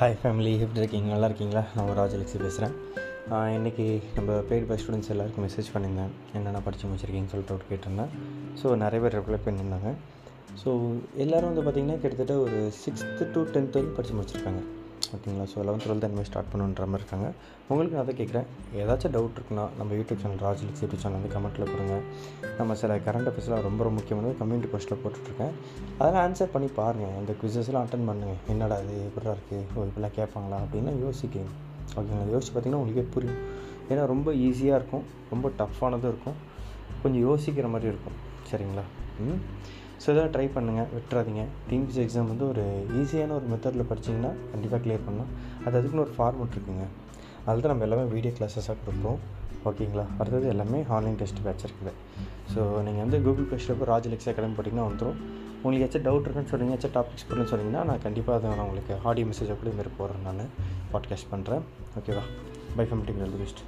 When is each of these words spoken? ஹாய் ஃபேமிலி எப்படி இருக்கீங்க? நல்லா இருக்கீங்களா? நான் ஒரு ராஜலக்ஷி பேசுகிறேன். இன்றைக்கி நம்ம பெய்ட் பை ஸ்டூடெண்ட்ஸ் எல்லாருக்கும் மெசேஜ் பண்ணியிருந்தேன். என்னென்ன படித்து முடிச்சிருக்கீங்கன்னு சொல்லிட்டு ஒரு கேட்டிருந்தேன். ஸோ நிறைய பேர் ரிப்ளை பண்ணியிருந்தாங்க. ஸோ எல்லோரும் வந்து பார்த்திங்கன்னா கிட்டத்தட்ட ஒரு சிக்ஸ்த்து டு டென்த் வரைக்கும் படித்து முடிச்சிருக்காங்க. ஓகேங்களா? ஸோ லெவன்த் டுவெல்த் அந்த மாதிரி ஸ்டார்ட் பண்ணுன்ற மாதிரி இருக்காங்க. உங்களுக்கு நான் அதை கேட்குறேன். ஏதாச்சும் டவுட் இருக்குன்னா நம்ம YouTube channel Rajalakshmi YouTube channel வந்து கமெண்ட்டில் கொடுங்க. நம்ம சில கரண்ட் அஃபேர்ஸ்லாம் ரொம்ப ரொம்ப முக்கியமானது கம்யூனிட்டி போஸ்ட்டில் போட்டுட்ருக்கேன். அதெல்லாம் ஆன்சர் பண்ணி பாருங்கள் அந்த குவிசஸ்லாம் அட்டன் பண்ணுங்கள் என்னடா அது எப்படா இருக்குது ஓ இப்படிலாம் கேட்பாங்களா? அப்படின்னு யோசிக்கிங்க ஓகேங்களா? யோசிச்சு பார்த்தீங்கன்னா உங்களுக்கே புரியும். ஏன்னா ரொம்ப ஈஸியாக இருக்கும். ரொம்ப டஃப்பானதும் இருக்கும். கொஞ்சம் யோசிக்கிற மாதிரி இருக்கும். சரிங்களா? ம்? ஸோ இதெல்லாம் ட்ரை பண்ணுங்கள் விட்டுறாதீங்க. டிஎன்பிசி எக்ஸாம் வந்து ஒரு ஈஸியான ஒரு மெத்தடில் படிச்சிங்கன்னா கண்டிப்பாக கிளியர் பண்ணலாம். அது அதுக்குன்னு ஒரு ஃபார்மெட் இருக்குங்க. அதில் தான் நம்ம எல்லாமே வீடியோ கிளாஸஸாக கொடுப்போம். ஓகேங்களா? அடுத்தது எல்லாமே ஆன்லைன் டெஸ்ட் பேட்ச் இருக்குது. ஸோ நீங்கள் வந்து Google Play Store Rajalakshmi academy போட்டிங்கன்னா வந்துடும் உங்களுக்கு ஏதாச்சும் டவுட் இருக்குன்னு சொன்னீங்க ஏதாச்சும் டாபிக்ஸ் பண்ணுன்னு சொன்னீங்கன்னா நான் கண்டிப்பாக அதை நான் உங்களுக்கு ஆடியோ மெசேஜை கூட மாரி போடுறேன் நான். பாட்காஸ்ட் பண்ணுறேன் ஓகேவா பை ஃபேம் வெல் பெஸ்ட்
ஹாய் 0.00 0.18
ஃபேமிலி 0.22 0.50
எப்படி 0.64 0.80
இருக்கீங்க? 0.80 1.08
நல்லா 1.12 1.28
இருக்கீங்களா? 1.28 1.62
நான் 1.76 1.88
ஒரு 1.90 1.96
ராஜலக்ஷி 2.00 2.36
பேசுகிறேன். 2.42 2.74
இன்றைக்கி 3.56 3.86
நம்ம 4.16 4.36
பெய்ட் 4.50 4.66
பை 4.68 4.76
ஸ்டூடெண்ட்ஸ் 4.82 5.10
எல்லாருக்கும் 5.14 5.44
மெசேஜ் 5.46 5.70
பண்ணியிருந்தேன். 5.74 6.12
என்னென்ன 6.36 6.60
படித்து 6.66 6.84
முடிச்சிருக்கீங்கன்னு 6.88 7.32
சொல்லிட்டு 7.32 7.54
ஒரு 7.56 7.64
கேட்டிருந்தேன். 7.70 8.12
ஸோ 8.60 8.76
நிறைய 8.82 9.00
பேர் 9.04 9.16
ரிப்ளை 9.18 9.38
பண்ணியிருந்தாங்க. 9.46 9.90
ஸோ 10.62 10.68
எல்லோரும் 11.24 11.50
வந்து 11.50 11.64
பார்த்திங்கன்னா 11.68 11.98
கிட்டத்தட்ட 12.02 12.36
ஒரு 12.44 12.58
சிக்ஸ்த்து 12.82 13.28
டு 13.34 13.42
டென்த் 13.54 13.74
வரைக்கும் 13.76 13.96
படித்து 13.98 14.16
முடிச்சிருக்காங்க. 14.18 14.62
ஓகேங்களா? 15.14 15.44
ஸோ 15.52 15.58
லெவன்த் 15.66 15.84
டுவெல்த் 15.86 16.06
அந்த 16.08 16.16
மாதிரி 16.18 16.30
ஸ்டார்ட் 16.30 16.50
பண்ணுன்ற 16.52 16.86
மாதிரி 16.92 17.00
இருக்காங்க. 17.02 17.28
உங்களுக்கு 17.70 17.94
நான் 17.96 18.04
அதை 18.04 18.14
கேட்குறேன். 18.20 18.46
ஏதாச்சும் 18.82 19.14
டவுட் 19.16 19.36
இருக்குன்னா 19.38 19.64
நம்ம 19.78 19.94
YouTube 19.98 20.20
channel 20.22 20.42
Rajalakshmi 20.48 20.82
YouTube 20.84 21.02
channel 21.04 21.18
வந்து 21.18 21.32
கமெண்ட்டில் 21.34 21.70
கொடுங்க. 21.72 21.96
நம்ம 22.58 22.74
சில 22.74 22.96
கரண்ட் 22.96 23.30
அஃபேர்ஸ்லாம் 23.30 23.64
ரொம்ப 23.68 23.80
ரொம்ப 23.84 23.96
முக்கியமானது 23.98 24.36
கம்யூனிட்டி 24.36 24.70
போஸ்ட்டில் 24.74 25.00
போட்டுட்ருக்கேன். 25.02 25.52
அதெல்லாம் 25.98 26.22
ஆன்சர் 26.24 26.52
பண்ணி 26.54 26.68
பாருங்கள் 26.80 27.16
அந்த 27.20 27.34
குவிசஸ்லாம் 27.42 27.84
அட்டன் 27.86 28.06
பண்ணுங்கள் 28.10 28.40
என்னடா 28.48 28.76
அது 28.76 28.96
எப்படா 29.08 29.34
இருக்குது 29.36 29.64
ஓ 29.76 29.86
இப்படிலாம் 29.88 30.16
கேட்பாங்களா? 30.20 30.58
அப்படின்னு 30.64 30.94
யோசிக்கிங்க 31.06 31.50
ஓகேங்களா? 31.96 32.26
யோசிச்சு 32.34 32.52
பார்த்தீங்கன்னா 32.54 32.82
உங்களுக்கே 32.82 33.06
புரியும். 33.14 33.40
ஏன்னா 33.90 34.06
ரொம்ப 34.06 34.32
ஈஸியாக 34.32 34.78
இருக்கும். 34.80 35.04
ரொம்ப 35.30 35.48
டஃப்பானதும் 35.58 36.12
இருக்கும். 36.14 36.34
கொஞ்சம் 37.02 37.24
யோசிக்கிற 37.28 37.68
மாதிரி 37.70 37.88
இருக்கும். 37.92 38.16
சரிங்களா? 38.50 38.82
ம்? 39.20 39.40
ஸோ 40.02 40.06
இதெல்லாம் 40.10 40.32
ட்ரை 40.34 40.46
பண்ணுங்கள் 40.56 40.90
விட்டுறாதீங்க. 40.96 41.42
டிஎன்பிசி 41.68 42.00
எக்ஸாம் 42.04 42.30
வந்து 42.32 42.44
ஒரு 42.52 42.64
ஈஸியான 43.00 43.34
ஒரு 43.38 43.46
மெத்தடில் 43.52 43.88
படிச்சிங்கன்னா 43.90 44.32
கண்டிப்பாக 44.52 44.80
கிளியர் 44.84 45.04
பண்ணலாம். 45.06 45.30
அது 45.64 45.74
அதுக்குன்னு 45.78 46.04
ஒரு 46.06 46.14
ஃபார்மெட் 46.16 46.54
இருக்குங்க. 46.56 46.86
அதில் 47.46 47.62
தான் 47.64 47.72
நம்ம 47.72 47.86
எல்லாமே 47.88 48.04
வீடியோ 48.14 48.32
கிளாஸஸாக 48.38 48.76
கொடுப்போம். 48.86 49.18
ஓகேங்களா? 49.68 50.04
அடுத்தது 50.20 50.46
எல்லாமே 50.54 50.80
ஆன்லைன் 50.96 51.18
டெஸ்ட் 51.22 51.42
பேட்ச் 51.46 51.64
இருக்குது. 51.68 51.92
ஸோ 52.52 52.60
நீங்கள் 52.86 53.04
வந்து 53.04 53.20
Google 53.26 53.48
Play 53.50 53.58
Store 53.64 53.90
Rajalakshmi 53.94 54.30
academy 54.32 54.56
போட்டிங்கன்னா 54.58 54.88
வந்துடும் 54.90 55.18
உங்களுக்கு 55.62 55.84
ஏதாச்சும் 55.84 56.06
டவுட் 56.08 56.26
இருக்குன்னு 56.26 56.52
சொன்னீங்க 56.52 56.74
ஏதாச்சும் 56.74 56.96
டாபிக்ஸ் 56.98 57.26
பண்ணுன்னு 57.30 57.50
சொன்னீங்கன்னா 57.52 57.82
நான் 57.90 58.04
கண்டிப்பாக 58.06 58.38
அதை 58.38 58.52
நான் 58.52 58.64
உங்களுக்கு 58.66 58.94
ஆடியோ 59.10 59.28
மெசேஜை 59.30 59.56
கூட 59.62 59.72
மாரி 59.80 59.92
போடுறேன் 59.98 60.26
நான். 60.28 60.52
பாட்காஸ்ட் 60.94 61.30
பண்ணுறேன் 61.34 61.64
ஓகேவா 62.00 62.24
பை 62.78 62.86
ஃபேம் 62.90 63.04
வெல் 63.24 63.38
பெஸ்ட் 63.42 63.62